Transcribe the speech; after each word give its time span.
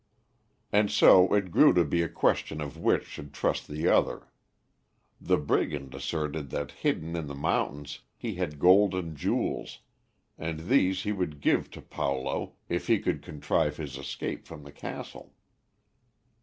And 0.71 0.89
so 0.89 1.31
it 1.35 1.51
grew 1.51 1.73
to 1.73 1.85
be 1.85 2.01
a 2.01 2.09
question 2.09 2.59
of 2.59 2.75
which 2.75 3.05
should 3.05 3.35
trust 3.35 3.67
the 3.67 3.87
other. 3.87 4.31
The 5.21 5.37
brigand 5.37 5.93
asserted 5.93 6.49
that 6.49 6.71
hidden 6.71 7.15
in 7.15 7.27
the 7.27 7.35
mountains 7.35 7.99
he 8.17 8.33
had 8.33 8.57
gold 8.57 8.95
and 8.95 9.15
jewels, 9.15 9.81
and 10.39 10.61
these 10.61 11.03
he 11.03 11.11
would 11.11 11.39
give 11.39 11.69
to 11.69 11.83
Paulo 11.83 12.55
if 12.67 12.87
he 12.87 12.97
could 12.97 13.21
contrive 13.21 13.77
his 13.77 13.95
escape 13.95 14.47
from 14.47 14.63
the 14.63 14.71
castle. 14.71 15.35